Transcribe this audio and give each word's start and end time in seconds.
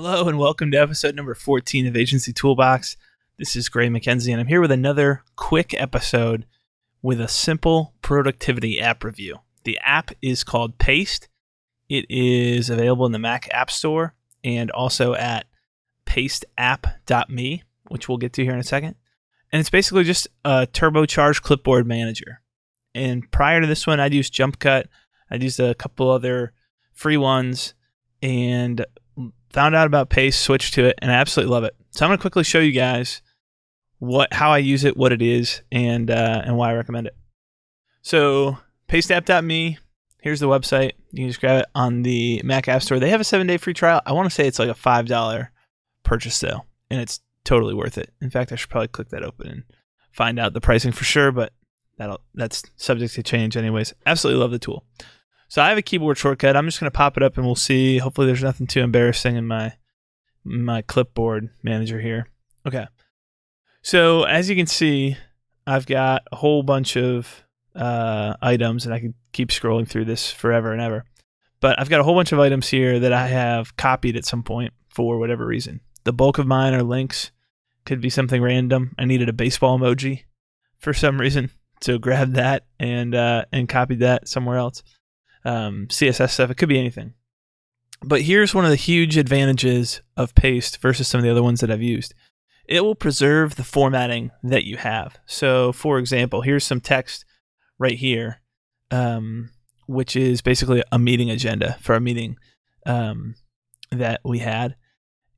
Hello 0.00 0.28
and 0.28 0.38
welcome 0.38 0.70
to 0.70 0.76
episode 0.78 1.16
number 1.16 1.34
14 1.34 1.84
of 1.88 1.96
Agency 1.96 2.32
Toolbox. 2.32 2.96
This 3.36 3.56
is 3.56 3.68
Gray 3.68 3.88
McKenzie 3.88 4.30
and 4.30 4.40
I'm 4.40 4.46
here 4.46 4.60
with 4.60 4.70
another 4.70 5.24
quick 5.34 5.74
episode 5.74 6.46
with 7.02 7.20
a 7.20 7.26
simple 7.26 7.94
productivity 8.00 8.80
app 8.80 9.02
review. 9.02 9.40
The 9.64 9.76
app 9.82 10.12
is 10.22 10.44
called 10.44 10.78
Paste. 10.78 11.28
It 11.88 12.06
is 12.08 12.70
available 12.70 13.06
in 13.06 13.12
the 13.12 13.18
Mac 13.18 13.48
App 13.50 13.72
Store 13.72 14.14
and 14.44 14.70
also 14.70 15.14
at 15.14 15.46
pasteapp.me, 16.06 17.64
which 17.88 18.08
we'll 18.08 18.18
get 18.18 18.32
to 18.34 18.44
here 18.44 18.52
in 18.52 18.60
a 18.60 18.62
second. 18.62 18.94
And 19.50 19.58
it's 19.58 19.68
basically 19.68 20.04
just 20.04 20.28
a 20.44 20.68
turbocharged 20.68 21.42
clipboard 21.42 21.88
manager. 21.88 22.40
And 22.94 23.28
prior 23.32 23.60
to 23.60 23.66
this 23.66 23.84
one, 23.84 23.98
I'd 23.98 24.14
used 24.14 24.32
JumpCut. 24.32 24.84
I'd 25.28 25.42
used 25.42 25.58
a 25.58 25.74
couple 25.74 26.08
other 26.08 26.52
free 26.92 27.16
ones 27.16 27.74
and 28.22 28.86
found 29.50 29.74
out 29.74 29.86
about 29.86 30.10
Paste, 30.10 30.40
switched 30.40 30.74
to 30.74 30.84
it, 30.84 30.98
and 31.00 31.10
I 31.10 31.14
absolutely 31.14 31.52
love 31.52 31.64
it. 31.64 31.74
So 31.90 32.04
I'm 32.04 32.10
going 32.10 32.18
to 32.18 32.22
quickly 32.22 32.44
show 32.44 32.60
you 32.60 32.72
guys 32.72 33.22
what 33.98 34.32
how 34.32 34.52
I 34.52 34.58
use 34.58 34.84
it, 34.84 34.96
what 34.96 35.12
it 35.12 35.22
is, 35.22 35.62
and 35.72 36.10
uh, 36.10 36.42
and 36.44 36.56
why 36.56 36.70
I 36.70 36.74
recommend 36.74 37.06
it. 37.06 37.16
So 38.02 38.58
pasteapp.me, 38.88 39.78
here's 40.20 40.40
the 40.40 40.48
website. 40.48 40.92
You 41.12 41.22
can 41.22 41.28
just 41.28 41.40
grab 41.40 41.62
it 41.62 41.66
on 41.74 42.02
the 42.02 42.40
Mac 42.44 42.68
App 42.68 42.82
Store. 42.82 42.98
They 42.98 43.10
have 43.10 43.20
a 43.20 43.24
seven 43.24 43.46
day 43.46 43.56
free 43.56 43.74
trial. 43.74 44.00
I 44.06 44.12
want 44.12 44.28
to 44.28 44.34
say 44.34 44.46
it's 44.46 44.58
like 44.58 44.68
a 44.68 44.74
five 44.74 45.06
dollar 45.06 45.50
purchase 46.04 46.38
though, 46.40 46.64
and 46.90 47.00
it's 47.00 47.20
totally 47.44 47.74
worth 47.74 47.98
it. 47.98 48.12
In 48.20 48.30
fact, 48.30 48.52
I 48.52 48.56
should 48.56 48.70
probably 48.70 48.88
click 48.88 49.08
that 49.08 49.24
open 49.24 49.48
and 49.48 49.62
find 50.12 50.38
out 50.38 50.52
the 50.52 50.60
pricing 50.60 50.92
for 50.92 51.04
sure, 51.04 51.32
but 51.32 51.52
that'll 51.96 52.20
that's 52.34 52.62
subject 52.76 53.14
to 53.14 53.22
change 53.22 53.56
anyways. 53.56 53.94
Absolutely 54.06 54.40
love 54.40 54.50
the 54.50 54.58
tool. 54.58 54.84
So 55.48 55.62
I 55.62 55.70
have 55.70 55.78
a 55.78 55.82
keyboard 55.82 56.18
shortcut. 56.18 56.56
I'm 56.56 56.66
just 56.66 56.78
going 56.78 56.90
to 56.90 56.96
pop 56.96 57.16
it 57.16 57.22
up 57.22 57.36
and 57.36 57.46
we'll 57.46 57.54
see. 57.56 57.98
Hopefully 57.98 58.26
there's 58.26 58.42
nothing 58.42 58.66
too 58.66 58.80
embarrassing 58.80 59.36
in 59.36 59.46
my 59.46 59.74
my 60.44 60.82
clipboard 60.82 61.50
manager 61.62 62.00
here. 62.00 62.28
Okay. 62.66 62.86
So 63.82 64.24
as 64.24 64.48
you 64.48 64.56
can 64.56 64.66
see, 64.66 65.16
I've 65.66 65.86
got 65.86 66.22
a 66.30 66.36
whole 66.36 66.62
bunch 66.62 66.96
of 66.96 67.44
uh, 67.74 68.34
items 68.40 68.84
and 68.84 68.94
I 68.94 69.00
can 69.00 69.14
keep 69.32 69.48
scrolling 69.48 69.88
through 69.88 70.04
this 70.04 70.30
forever 70.30 70.72
and 70.72 70.80
ever. 70.80 71.04
But 71.60 71.80
I've 71.80 71.90
got 71.90 72.00
a 72.00 72.04
whole 72.04 72.14
bunch 72.14 72.32
of 72.32 72.38
items 72.38 72.68
here 72.68 73.00
that 73.00 73.12
I 73.12 73.26
have 73.26 73.76
copied 73.76 74.16
at 74.16 74.24
some 74.24 74.42
point 74.42 74.72
for 74.88 75.18
whatever 75.18 75.46
reason. 75.46 75.80
The 76.04 76.12
bulk 76.12 76.38
of 76.38 76.46
mine 76.46 76.74
are 76.74 76.82
links. 76.82 77.30
Could 77.84 78.00
be 78.00 78.10
something 78.10 78.42
random. 78.42 78.94
I 78.98 79.06
needed 79.06 79.28
a 79.28 79.34
baseball 79.34 79.78
emoji 79.78 80.24
for 80.78 80.92
some 80.92 81.20
reason. 81.20 81.50
So 81.80 81.98
grabbed 81.98 82.34
that 82.34 82.66
and 82.78 83.14
uh, 83.14 83.46
and 83.52 83.68
copied 83.68 84.00
that 84.00 84.28
somewhere 84.28 84.58
else 84.58 84.82
um, 85.48 85.86
CSS 85.88 86.30
stuff. 86.30 86.50
It 86.50 86.56
could 86.56 86.68
be 86.68 86.78
anything. 86.78 87.14
But 88.02 88.22
here's 88.22 88.54
one 88.54 88.64
of 88.64 88.70
the 88.70 88.76
huge 88.76 89.16
advantages 89.16 90.02
of 90.16 90.34
Paste 90.34 90.78
versus 90.78 91.08
some 91.08 91.18
of 91.18 91.24
the 91.24 91.30
other 91.30 91.42
ones 91.42 91.60
that 91.60 91.70
I've 91.70 91.82
used. 91.82 92.14
It 92.66 92.84
will 92.84 92.94
preserve 92.94 93.56
the 93.56 93.64
formatting 93.64 94.30
that 94.42 94.64
you 94.64 94.76
have. 94.76 95.18
So, 95.26 95.72
for 95.72 95.98
example, 95.98 96.42
here's 96.42 96.64
some 96.64 96.80
text 96.80 97.24
right 97.78 97.96
here, 97.96 98.40
um, 98.90 99.50
which 99.86 100.14
is 100.14 100.42
basically 100.42 100.84
a 100.92 100.98
meeting 100.98 101.30
agenda 101.30 101.78
for 101.80 101.94
a 101.94 102.00
meeting 102.00 102.36
um, 102.84 103.34
that 103.90 104.20
we 104.22 104.40
had. 104.40 104.76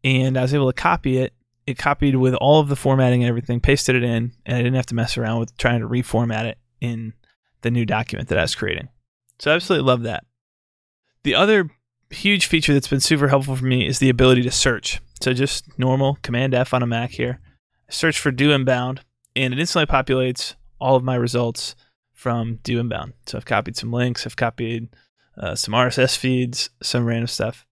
And 0.02 0.36
I 0.36 0.42
was 0.42 0.52
able 0.52 0.72
to 0.72 0.80
copy 0.80 1.18
it. 1.18 1.32
It 1.66 1.78
copied 1.78 2.16
with 2.16 2.34
all 2.34 2.58
of 2.58 2.68
the 2.68 2.74
formatting 2.74 3.22
and 3.22 3.28
everything, 3.28 3.60
pasted 3.60 3.94
it 3.94 4.02
in, 4.02 4.32
and 4.44 4.56
I 4.56 4.58
didn't 4.58 4.74
have 4.74 4.86
to 4.86 4.94
mess 4.96 5.16
around 5.16 5.38
with 5.38 5.56
trying 5.56 5.80
to 5.80 5.88
reformat 5.88 6.46
it 6.46 6.58
in 6.80 7.12
the 7.60 7.70
new 7.70 7.86
document 7.86 8.28
that 8.30 8.38
I 8.38 8.42
was 8.42 8.56
creating. 8.56 8.88
So 9.40 9.50
I 9.50 9.54
absolutely 9.54 9.86
love 9.86 10.02
that. 10.02 10.24
The 11.22 11.34
other 11.34 11.70
huge 12.10 12.46
feature 12.46 12.74
that's 12.74 12.88
been 12.88 13.00
super 13.00 13.28
helpful 13.28 13.56
for 13.56 13.64
me 13.64 13.86
is 13.86 13.98
the 13.98 14.10
ability 14.10 14.42
to 14.42 14.50
search. 14.50 15.00
So 15.20 15.32
just 15.32 15.78
normal 15.78 16.18
Command 16.22 16.54
F 16.54 16.74
on 16.74 16.82
a 16.82 16.86
Mac 16.86 17.10
here. 17.10 17.40
Search 17.88 18.18
for 18.18 18.30
Do 18.30 18.52
Inbound, 18.52 19.00
and 19.34 19.52
it 19.52 19.58
instantly 19.58 19.86
populates 19.86 20.54
all 20.78 20.94
of 20.94 21.02
my 21.02 21.14
results 21.14 21.74
from 22.12 22.58
Do 22.62 22.78
Inbound. 22.78 23.14
So 23.26 23.38
I've 23.38 23.46
copied 23.46 23.76
some 23.76 23.92
links, 23.92 24.26
I've 24.26 24.36
copied 24.36 24.88
uh, 25.38 25.54
some 25.54 25.74
RSS 25.74 26.16
feeds, 26.16 26.70
some 26.82 27.06
random 27.06 27.26
stuff, 27.26 27.66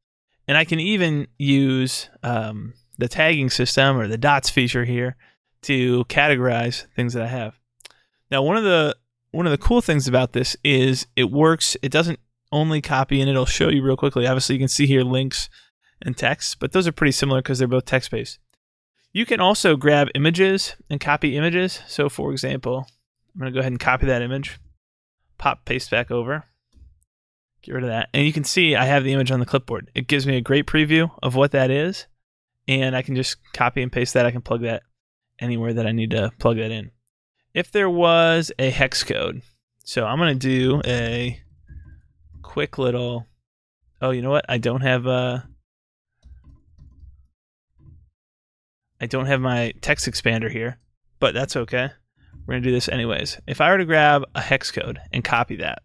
and 0.46 0.56
I 0.56 0.64
can 0.64 0.80
even 0.80 1.28
use 1.36 2.08
um, 2.22 2.72
the 2.96 3.08
tagging 3.08 3.50
system 3.50 3.98
or 3.98 4.08
the 4.08 4.18
dots 4.18 4.48
feature 4.48 4.84
here 4.84 5.16
to 5.62 6.04
categorize 6.06 6.86
things 6.96 7.12
that 7.12 7.24
I 7.24 7.28
have. 7.28 7.60
Now, 8.30 8.42
one 8.42 8.56
of 8.56 8.64
the 8.64 8.96
one 9.30 9.46
of 9.46 9.52
the 9.52 9.58
cool 9.58 9.80
things 9.80 10.08
about 10.08 10.32
this 10.32 10.56
is 10.64 11.06
it 11.16 11.30
works. 11.30 11.76
It 11.82 11.92
doesn't 11.92 12.20
only 12.50 12.80
copy 12.80 13.20
and 13.20 13.28
it'll 13.28 13.46
show 13.46 13.68
you 13.68 13.82
real 13.82 13.96
quickly. 13.96 14.26
Obviously, 14.26 14.54
you 14.54 14.60
can 14.60 14.68
see 14.68 14.86
here 14.86 15.02
links 15.02 15.48
and 16.00 16.16
text, 16.16 16.58
but 16.60 16.72
those 16.72 16.86
are 16.86 16.92
pretty 16.92 17.12
similar 17.12 17.40
because 17.40 17.58
they're 17.58 17.68
both 17.68 17.84
text 17.84 18.10
based. 18.10 18.38
You 19.12 19.26
can 19.26 19.40
also 19.40 19.76
grab 19.76 20.08
images 20.14 20.76
and 20.88 21.00
copy 21.00 21.36
images. 21.36 21.80
So, 21.86 22.08
for 22.08 22.30
example, 22.32 22.86
I'm 23.34 23.40
going 23.40 23.52
to 23.52 23.56
go 23.56 23.60
ahead 23.60 23.72
and 23.72 23.80
copy 23.80 24.06
that 24.06 24.22
image, 24.22 24.58
pop 25.38 25.64
paste 25.64 25.90
back 25.90 26.10
over, 26.10 26.44
get 27.62 27.74
rid 27.74 27.84
of 27.84 27.90
that. 27.90 28.08
And 28.14 28.24
you 28.24 28.32
can 28.32 28.44
see 28.44 28.76
I 28.76 28.84
have 28.84 29.04
the 29.04 29.12
image 29.12 29.30
on 29.30 29.40
the 29.40 29.46
clipboard. 29.46 29.90
It 29.94 30.08
gives 30.08 30.26
me 30.26 30.36
a 30.36 30.42
great 30.42 30.66
preview 30.66 31.10
of 31.22 31.34
what 31.34 31.52
that 31.52 31.70
is. 31.70 32.06
And 32.66 32.94
I 32.94 33.00
can 33.00 33.16
just 33.16 33.36
copy 33.54 33.82
and 33.82 33.90
paste 33.90 34.12
that. 34.14 34.26
I 34.26 34.30
can 34.30 34.42
plug 34.42 34.62
that 34.62 34.82
anywhere 35.38 35.72
that 35.72 35.86
I 35.86 35.92
need 35.92 36.10
to 36.10 36.30
plug 36.38 36.58
that 36.58 36.70
in 36.70 36.90
if 37.54 37.70
there 37.70 37.90
was 37.90 38.52
a 38.58 38.70
hex 38.70 39.02
code. 39.04 39.42
So 39.84 40.06
I'm 40.06 40.18
going 40.18 40.38
to 40.38 40.48
do 40.48 40.82
a 40.84 41.40
quick 42.42 42.78
little. 42.78 43.26
Oh, 44.00 44.10
you 44.10 44.22
know 44.22 44.30
what? 44.30 44.44
I 44.48 44.58
don't 44.58 44.82
have 44.82 45.06
a. 45.06 45.48
Uh, 49.00 49.06
don't 49.06 49.26
have 49.26 49.40
my 49.40 49.72
text 49.80 50.06
expander 50.06 50.50
here, 50.50 50.78
but 51.20 51.32
that's 51.32 51.56
okay. 51.56 51.90
We're 52.46 52.54
going 52.54 52.62
to 52.62 52.68
do 52.68 52.74
this 52.74 52.88
anyways. 52.88 53.38
If 53.46 53.60
I 53.60 53.70
were 53.70 53.78
to 53.78 53.84
grab 53.84 54.24
a 54.34 54.40
hex 54.40 54.70
code 54.70 54.98
and 55.12 55.22
copy 55.22 55.56
that 55.56 55.82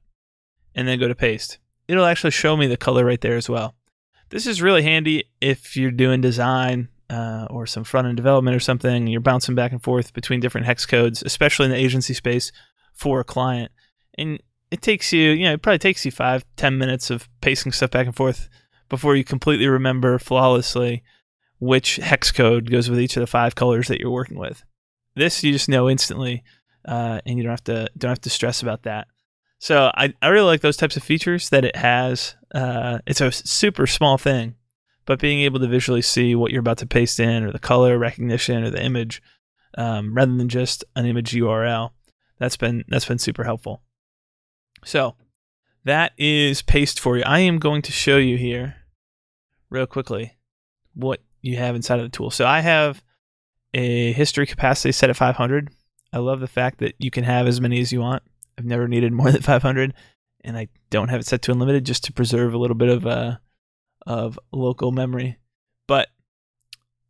and 0.73 0.87
then 0.87 0.99
go 0.99 1.07
to 1.07 1.15
paste, 1.15 1.59
it'll 1.87 2.05
actually 2.05 2.31
show 2.31 2.57
me 2.57 2.67
the 2.67 2.77
color 2.77 3.05
right 3.05 3.21
there 3.21 3.37
as 3.37 3.49
well. 3.49 3.75
This 4.29 4.47
is 4.47 4.61
really 4.61 4.81
handy 4.81 5.25
if 5.41 5.77
you're 5.77 5.91
doing 5.91 6.21
design 6.21 6.89
uh, 7.09 7.47
or 7.49 7.65
some 7.65 7.83
front 7.83 8.07
end 8.07 8.17
development 8.17 8.55
or 8.55 8.59
something, 8.59 9.07
you're 9.07 9.21
bouncing 9.21 9.55
back 9.55 9.71
and 9.71 9.83
forth 9.83 10.13
between 10.13 10.39
different 10.39 10.67
hex 10.67 10.85
codes, 10.85 11.23
especially 11.23 11.65
in 11.65 11.71
the 11.71 11.77
agency 11.77 12.13
space 12.13 12.51
for 12.93 13.19
a 13.19 13.23
client. 13.23 13.71
And 14.17 14.41
it 14.71 14.81
takes 14.81 15.13
you, 15.13 15.31
you 15.31 15.45
know, 15.45 15.53
it 15.53 15.61
probably 15.61 15.79
takes 15.79 16.05
you 16.05 16.11
five, 16.11 16.45
ten 16.55 16.77
minutes 16.77 17.09
of 17.09 17.29
pacing 17.41 17.71
stuff 17.71 17.91
back 17.91 18.05
and 18.05 18.15
forth 18.15 18.49
before 18.89 19.15
you 19.15 19.23
completely 19.23 19.67
remember 19.67 20.19
flawlessly 20.19 21.03
which 21.63 21.95
hex 21.95 22.29
code 22.31 22.69
goes 22.69 22.89
with 22.89 22.99
each 22.99 23.15
of 23.15 23.21
the 23.21 23.27
five 23.27 23.55
colors 23.55 23.87
that 23.87 23.99
you're 23.99 24.11
working 24.11 24.37
with. 24.37 24.63
This 25.15 25.43
you 25.43 25.53
just 25.53 25.69
know 25.69 25.89
instantly, 25.89 26.43
uh, 26.85 27.21
and 27.25 27.37
you 27.37 27.43
don't 27.43 27.51
have 27.51 27.63
to 27.65 27.89
don't 27.97 28.09
have 28.09 28.21
to 28.21 28.29
stress 28.29 28.61
about 28.61 28.83
that. 28.83 29.07
So 29.59 29.89
I, 29.95 30.13
I 30.21 30.27
really 30.27 30.47
like 30.47 30.61
those 30.61 30.75
types 30.75 30.97
of 30.97 31.03
features 31.03 31.49
that 31.49 31.63
it 31.63 31.77
has. 31.77 32.35
Uh, 32.53 32.99
it's 33.07 33.21
a 33.21 33.31
super 33.31 33.87
small 33.87 34.17
thing, 34.17 34.55
but 35.05 35.19
being 35.19 35.41
able 35.41 35.59
to 35.59 35.67
visually 35.67 36.01
see 36.01 36.35
what 36.35 36.51
you're 36.51 36.59
about 36.59 36.77
to 36.79 36.85
paste 36.85 37.19
in 37.19 37.43
or 37.43 37.51
the 37.51 37.59
color 37.59 37.97
recognition 37.97 38.63
or 38.63 38.69
the 38.69 38.83
image 38.83 39.21
um, 39.77 40.13
rather 40.13 40.35
than 40.35 40.49
just 40.49 40.83
an 40.95 41.05
image 41.05 41.31
URL 41.31 41.91
that's 42.39 42.57
been 42.57 42.83
that's 42.87 43.05
been 43.05 43.19
super 43.19 43.43
helpful. 43.43 43.81
So 44.83 45.15
that 45.85 46.11
is 46.17 46.61
paste 46.61 46.99
for 46.99 47.17
you. 47.17 47.23
I 47.25 47.39
am 47.39 47.57
going 47.57 47.81
to 47.83 47.91
show 47.91 48.17
you 48.17 48.37
here 48.37 48.75
real 49.69 49.85
quickly 49.85 50.37
what 50.93 51.21
you 51.41 51.57
have 51.57 51.75
inside 51.75 51.99
of 51.99 52.05
the 52.05 52.15
tool. 52.15 52.31
So 52.31 52.45
I 52.45 52.59
have 52.59 53.03
a 53.73 54.11
history 54.13 54.45
capacity 54.45 54.91
set 54.91 55.09
at 55.09 55.15
500. 55.15 55.69
I 56.11 56.17
love 56.17 56.39
the 56.39 56.47
fact 56.47 56.79
that 56.79 56.95
you 56.99 57.09
can 57.09 57.23
have 57.23 57.47
as 57.47 57.59
many 57.59 57.79
as 57.79 57.91
you 57.91 58.01
want. 58.01 58.23
I've 58.57 58.65
never 58.65 58.87
needed 58.87 59.13
more 59.13 59.31
than 59.31 59.41
500 59.41 59.93
and 60.43 60.57
I 60.57 60.67
don't 60.89 61.09
have 61.09 61.21
it 61.21 61.25
set 61.25 61.41
to 61.43 61.51
unlimited 61.51 61.85
just 61.85 62.03
to 62.05 62.13
preserve 62.13 62.53
a 62.53 62.57
little 62.57 62.75
bit 62.75 62.89
of 62.89 63.07
uh, 63.07 63.37
of 64.05 64.39
local 64.51 64.91
memory, 64.91 65.37
but 65.87 66.09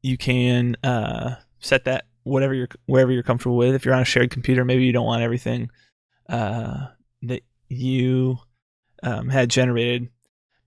you 0.01 0.17
can 0.17 0.75
uh, 0.83 1.35
set 1.59 1.85
that 1.85 2.05
whatever 2.23 2.53
you're 2.53 2.69
wherever 2.85 3.11
you're 3.11 3.23
comfortable 3.23 3.57
with. 3.57 3.75
If 3.75 3.85
you're 3.85 3.93
on 3.93 4.01
a 4.01 4.05
shared 4.05 4.31
computer, 4.31 4.65
maybe 4.65 4.83
you 4.83 4.93
don't 4.93 5.05
want 5.05 5.23
everything 5.23 5.69
uh, 6.29 6.87
that 7.23 7.43
you 7.69 8.37
um, 9.01 9.29
had 9.29 9.49
generated. 9.49 10.09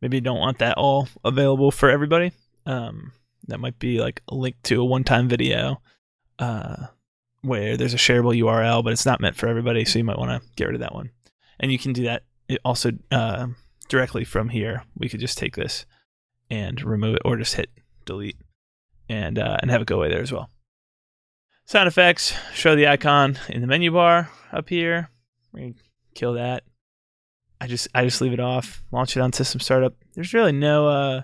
Maybe 0.01 0.19
you 0.19 0.23
don't 0.23 0.39
want 0.39 0.59
that 0.59 0.77
all 0.77 1.09
available 1.25 1.71
for 1.71 1.91
everybody. 1.91 2.33
Um, 2.67 3.13
that 3.49 3.61
might 3.61 3.79
be 3.79 4.01
like 4.01 4.23
a 4.29 4.35
link 4.35 4.57
to 4.65 4.81
a 4.81 4.85
one-time 4.85 5.29
video 5.29 5.81
uh, 6.39 6.87
where 7.43 7.77
there's 7.77 7.95
a 7.95 7.99
shareable 7.99 8.37
URL, 8.37 8.83
but 8.83 8.93
it's 8.93 9.07
not 9.07 9.21
meant 9.21 9.37
for 9.37 9.49
everybody. 9.49 9.85
So 9.85 9.99
you 9.99 10.05
might 10.05 10.19
want 10.19 10.43
to 10.43 10.49
get 10.57 10.67
rid 10.67 10.75
of 10.75 10.81
that 10.81 10.95
one. 10.95 11.11
And 11.61 11.73
you 11.73 11.79
can 11.79 11.93
do 11.93 12.05
that 12.05 12.25
also 12.65 12.93
uh, 13.11 13.47
directly 13.89 14.25
from 14.25 14.49
here. 14.49 14.85
We 14.99 15.09
could 15.09 15.21
just 15.21 15.39
take 15.39 15.57
this 15.57 15.87
and 16.51 16.83
remove 16.83 17.17
it, 17.17 17.23
or 17.25 17.37
just 17.37 17.55
hit 17.55 17.71
delete 18.05 18.39
and 19.09 19.39
uh, 19.39 19.57
and 19.61 19.71
have 19.71 19.83
it 19.83 19.87
go 19.87 19.97
away 19.97 20.09
there 20.09 20.23
as 20.23 20.33
well. 20.33 20.51
Sound 21.65 21.89
effects 21.89 22.35
show 22.55 22.77
the 22.77 22.87
icon 22.87 23.39
in 23.49 23.61
the 23.61 23.67
menu 23.67 23.91
bar 23.91 24.31
up 24.53 24.69
here. 24.69 25.11
Gonna 25.55 25.73
kill 26.15 26.35
that. 26.35 26.63
I 27.61 27.67
just 27.67 27.89
I 27.95 28.05
just 28.05 28.21
leave 28.21 28.33
it 28.33 28.41
off. 28.41 28.83
Launch 28.93 29.17
it 29.17 29.21
on 29.21 29.33
system 29.33 29.61
startup. 29.61 29.95
There's 30.15 30.35
really 30.35 30.53
no 30.53 30.87
uh 30.87 31.23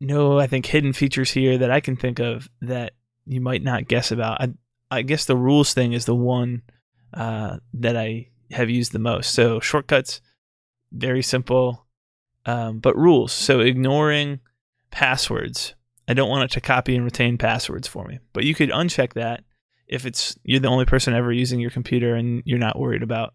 no, 0.00 0.38
I 0.38 0.46
think 0.46 0.66
hidden 0.66 0.92
features 0.92 1.30
here 1.30 1.58
that 1.58 1.70
I 1.70 1.80
can 1.80 1.96
think 1.96 2.18
of 2.18 2.48
that 2.60 2.92
you 3.24 3.40
might 3.40 3.62
not 3.62 3.88
guess 3.88 4.12
about. 4.12 4.40
I, 4.40 4.48
I 4.90 5.02
guess 5.02 5.24
the 5.24 5.36
rules 5.36 5.72
thing 5.72 5.92
is 5.92 6.04
the 6.04 6.14
one 6.14 6.62
uh, 7.14 7.58
that 7.74 7.96
I 7.96 8.28
have 8.50 8.70
used 8.70 8.92
the 8.92 8.98
most. 8.98 9.34
So 9.34 9.58
shortcuts, 9.58 10.20
very 10.92 11.22
simple, 11.22 11.85
um, 12.46 12.78
but 12.78 12.96
rules. 12.96 13.32
So 13.32 13.60
ignoring 13.60 14.40
passwords. 14.90 15.74
I 16.08 16.14
don't 16.14 16.30
want 16.30 16.50
it 16.50 16.54
to 16.54 16.60
copy 16.60 16.94
and 16.94 17.04
retain 17.04 17.36
passwords 17.36 17.88
for 17.88 18.04
me, 18.04 18.20
but 18.32 18.44
you 18.44 18.54
could 18.54 18.70
uncheck 18.70 19.12
that 19.14 19.44
if 19.88 20.06
it's 20.06 20.36
you're 20.42 20.60
the 20.60 20.68
only 20.68 20.84
person 20.84 21.14
ever 21.14 21.32
using 21.32 21.60
your 21.60 21.70
computer 21.70 22.14
and 22.14 22.42
you're 22.44 22.58
not 22.58 22.78
worried 22.78 23.02
about 23.02 23.34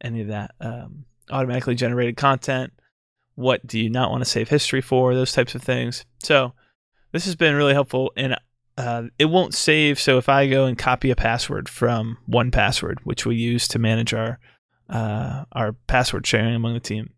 any 0.00 0.22
of 0.22 0.28
that 0.28 0.52
um, 0.60 1.04
automatically 1.30 1.74
generated 1.74 2.16
content. 2.16 2.72
What 3.34 3.66
do 3.66 3.78
you 3.78 3.90
not 3.90 4.10
want 4.10 4.24
to 4.24 4.30
save 4.30 4.48
history 4.48 4.80
for? 4.80 5.14
Those 5.14 5.32
types 5.32 5.54
of 5.54 5.62
things. 5.62 6.04
So 6.22 6.52
this 7.12 7.26
has 7.26 7.36
been 7.36 7.54
really 7.54 7.74
helpful, 7.74 8.12
and 8.16 8.36
uh, 8.78 9.04
it 9.18 9.26
won't 9.26 9.54
save. 9.54 10.00
So 10.00 10.16
if 10.16 10.28
I 10.28 10.48
go 10.48 10.64
and 10.64 10.78
copy 10.78 11.10
a 11.10 11.16
password 11.16 11.68
from 11.68 12.18
1Password, 12.28 13.00
which 13.04 13.26
we 13.26 13.36
use 13.36 13.68
to 13.68 13.78
manage 13.78 14.14
our 14.14 14.38
uh, 14.88 15.44
our 15.52 15.72
password 15.72 16.26
sharing 16.26 16.54
among 16.54 16.74
the 16.74 16.80
team, 16.80 17.10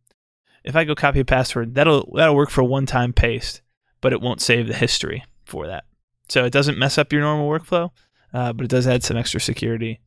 if 0.64 0.76
I 0.76 0.84
go 0.84 0.94
copy 0.94 1.20
a 1.20 1.24
password, 1.24 1.74
that'll 1.74 2.10
that'll 2.14 2.36
work 2.36 2.50
for 2.50 2.62
one 2.62 2.86
time 2.86 3.12
paste, 3.12 3.62
but 4.00 4.12
it 4.12 4.20
won't 4.20 4.40
save 4.40 4.66
the 4.66 4.74
history 4.74 5.24
for 5.44 5.66
that. 5.66 5.84
So 6.28 6.44
it 6.44 6.52
doesn't 6.52 6.78
mess 6.78 6.98
up 6.98 7.12
your 7.12 7.22
normal 7.22 7.48
workflow, 7.48 7.90
uh, 8.32 8.52
but 8.52 8.64
it 8.64 8.70
does 8.70 8.86
add 8.86 9.02
some 9.02 9.16
extra 9.16 9.40
security 9.40 10.00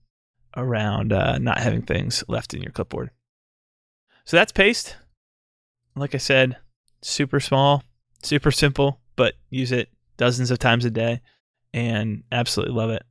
around 0.56 1.14
uh, 1.14 1.38
not 1.38 1.60
having 1.60 1.82
things 1.82 2.24
left 2.28 2.54
in 2.54 2.62
your 2.62 2.72
clipboard. 2.72 3.10
So 4.26 4.38
that's 4.38 4.52
paste. 4.52 4.96
Like 5.96 6.14
I 6.14 6.20
said, 6.20 6.58
super 7.02 7.40
small, 7.40 7.84
super 8.22 8.52
simple, 8.52 9.00
but 9.16 9.34
use 9.50 9.72
it 9.72 9.90
dozens 10.18 10.52
of 10.52 10.60
times 10.60 10.86
a 10.86 10.92
day 10.92 11.22
and 11.74 12.24
absolutely 12.32 12.76
love 12.76 12.92
it. 12.92 13.04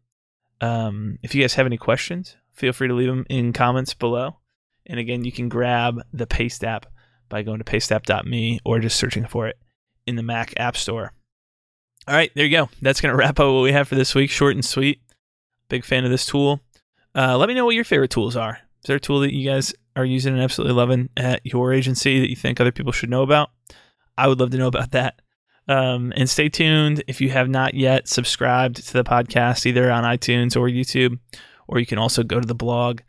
Um, 0.60 1.18
if 1.22 1.34
you 1.34 1.42
guys 1.42 1.54
have 1.54 1.66
any 1.66 1.78
questions, 1.78 2.36
feel 2.52 2.72
free 2.72 2.88
to 2.88 2.94
leave 2.94 3.08
them 3.08 3.26
in 3.28 3.52
comments 3.52 3.94
below. 3.94 4.36
And 4.86 5.00
again, 5.00 5.24
you 5.24 5.32
can 5.32 5.48
grab 5.48 6.00
the 6.12 6.26
Paste 6.26 6.64
app 6.64 6.86
by 7.30 7.42
going 7.42 7.58
to 7.58 7.64
pasteapp.me 7.64 8.60
or 8.64 8.78
just 8.80 8.98
searching 8.98 9.24
for 9.24 9.48
it 9.48 9.56
in 10.06 10.16
the 10.16 10.22
Mac 10.22 10.52
App 10.58 10.76
Store. 10.76 11.12
All 12.06 12.14
right, 12.14 12.30
there 12.34 12.44
you 12.44 12.50
go. 12.50 12.68
That's 12.82 13.00
going 13.00 13.12
to 13.12 13.16
wrap 13.16 13.40
up 13.40 13.52
what 13.52 13.62
we 13.62 13.72
have 13.72 13.88
for 13.88 13.94
this 13.94 14.14
week. 14.14 14.30
Short 14.30 14.54
and 14.54 14.64
sweet. 14.64 15.00
Big 15.68 15.84
fan 15.84 16.04
of 16.04 16.10
this 16.10 16.26
tool. 16.26 16.60
Uh, 17.14 17.38
let 17.38 17.48
me 17.48 17.54
know 17.54 17.64
what 17.64 17.74
your 17.74 17.84
favorite 17.84 18.10
tools 18.10 18.36
are. 18.36 18.58
Is 18.82 18.86
there 18.86 18.96
a 18.96 19.00
tool 19.00 19.20
that 19.20 19.34
you 19.34 19.48
guys 19.48 19.74
are 19.96 20.04
using 20.04 20.34
and 20.34 20.42
absolutely 20.42 20.74
loving 20.74 21.08
at 21.16 21.40
your 21.44 21.72
agency 21.72 22.20
that 22.20 22.30
you 22.30 22.36
think 22.36 22.60
other 22.60 22.72
people 22.72 22.92
should 22.92 23.10
know 23.10 23.22
about? 23.22 23.50
I 24.16 24.28
would 24.28 24.40
love 24.40 24.50
to 24.50 24.58
know 24.58 24.66
about 24.66 24.90
that. 24.92 25.20
Um, 25.68 26.12
and 26.16 26.28
stay 26.28 26.48
tuned 26.48 27.04
if 27.06 27.20
you 27.20 27.30
have 27.30 27.48
not 27.48 27.74
yet 27.74 28.08
subscribed 28.08 28.76
to 28.88 28.92
the 28.92 29.04
podcast, 29.04 29.66
either 29.66 29.90
on 29.90 30.02
iTunes 30.04 30.56
or 30.56 30.68
YouTube, 30.68 31.18
or 31.68 31.78
you 31.78 31.86
can 31.86 31.98
also 31.98 32.24
go 32.24 32.40
to 32.40 32.46
the 32.46 32.54
blog, 32.54 33.00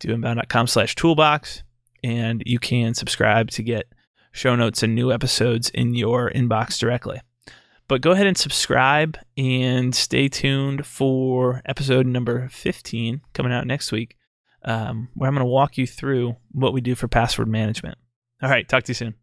doinbound.com 0.00 0.66
slash 0.66 0.96
toolbox, 0.96 1.62
and 2.02 2.42
you 2.46 2.58
can 2.58 2.94
subscribe 2.94 3.50
to 3.52 3.62
get 3.62 3.92
show 4.32 4.54
notes 4.54 4.82
and 4.82 4.94
new 4.94 5.12
episodes 5.12 5.70
in 5.70 5.94
your 5.94 6.30
inbox 6.30 6.78
directly. 6.78 7.20
But 7.88 8.02
go 8.02 8.10
ahead 8.10 8.26
and 8.26 8.36
subscribe 8.36 9.18
and 9.36 9.94
stay 9.94 10.28
tuned 10.28 10.86
for 10.86 11.62
episode 11.64 12.06
number 12.06 12.48
15 12.48 13.22
coming 13.32 13.52
out 13.52 13.66
next 13.66 13.92
week, 13.92 14.16
um, 14.62 15.08
where 15.14 15.28
I'm 15.28 15.34
going 15.34 15.44
to 15.44 15.50
walk 15.50 15.78
you 15.78 15.86
through 15.86 16.36
what 16.52 16.74
we 16.74 16.82
do 16.82 16.94
for 16.94 17.08
password 17.08 17.48
management. 17.48 17.96
All 18.42 18.50
right, 18.50 18.68
talk 18.68 18.84
to 18.84 18.90
you 18.90 18.94
soon. 18.94 19.14